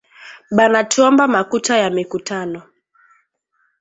[0.51, 2.59] Banatuomba makuta ya mikutano